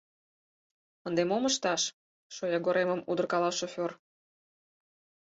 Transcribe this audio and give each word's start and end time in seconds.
—Ынде 1.07 1.23
мом 1.29 1.43
ышташ?— 1.49 1.81
шоягоремым 2.35 3.01
удыркала 3.09 3.51
шофёр. 3.59 3.91